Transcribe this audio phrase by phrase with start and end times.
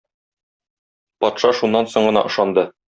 [1.25, 2.71] Патша шуннан соң гына ышанды.